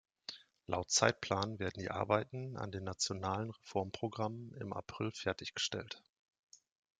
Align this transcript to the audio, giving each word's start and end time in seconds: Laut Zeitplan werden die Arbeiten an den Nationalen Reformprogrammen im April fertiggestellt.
Laut 0.65 0.89
Zeitplan 0.89 1.59
werden 1.59 1.79
die 1.79 1.91
Arbeiten 1.91 2.57
an 2.57 2.71
den 2.71 2.83
Nationalen 2.85 3.51
Reformprogrammen 3.51 4.51
im 4.55 4.73
April 4.73 5.11
fertiggestellt. 5.11 6.01